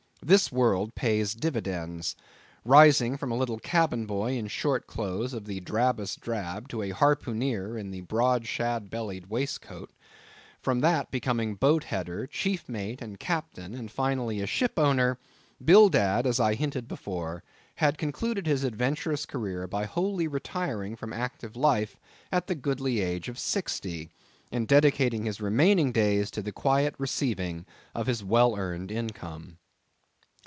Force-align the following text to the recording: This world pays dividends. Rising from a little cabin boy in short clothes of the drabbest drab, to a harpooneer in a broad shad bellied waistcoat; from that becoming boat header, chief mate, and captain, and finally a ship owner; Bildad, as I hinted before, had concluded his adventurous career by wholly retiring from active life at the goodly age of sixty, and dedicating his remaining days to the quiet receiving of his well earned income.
This 0.23 0.51
world 0.51 0.93
pays 0.93 1.33
dividends. 1.33 2.15
Rising 2.63 3.17
from 3.17 3.31
a 3.31 3.35
little 3.35 3.57
cabin 3.57 4.05
boy 4.05 4.33
in 4.37 4.49
short 4.49 4.85
clothes 4.85 5.33
of 5.33 5.45
the 5.45 5.61
drabbest 5.61 6.19
drab, 6.21 6.69
to 6.69 6.83
a 6.83 6.91
harpooneer 6.91 7.75
in 7.75 7.91
a 7.95 8.01
broad 8.01 8.45
shad 8.45 8.91
bellied 8.91 9.31
waistcoat; 9.31 9.89
from 10.61 10.81
that 10.81 11.09
becoming 11.09 11.55
boat 11.55 11.85
header, 11.85 12.27
chief 12.27 12.69
mate, 12.69 13.01
and 13.01 13.19
captain, 13.19 13.73
and 13.73 13.89
finally 13.89 14.39
a 14.41 14.45
ship 14.45 14.77
owner; 14.77 15.17
Bildad, 15.65 16.27
as 16.27 16.39
I 16.39 16.53
hinted 16.53 16.87
before, 16.87 17.41
had 17.77 17.97
concluded 17.97 18.45
his 18.45 18.63
adventurous 18.63 19.25
career 19.25 19.65
by 19.65 19.85
wholly 19.85 20.27
retiring 20.27 20.95
from 20.95 21.13
active 21.13 21.55
life 21.55 21.97
at 22.31 22.45
the 22.45 22.53
goodly 22.53 22.99
age 22.99 23.27
of 23.27 23.39
sixty, 23.39 24.11
and 24.51 24.67
dedicating 24.67 25.25
his 25.25 25.41
remaining 25.41 25.91
days 25.91 26.29
to 26.29 26.43
the 26.43 26.51
quiet 26.51 26.93
receiving 26.99 27.65
of 27.95 28.05
his 28.05 28.23
well 28.23 28.55
earned 28.55 28.91
income. 28.91 29.57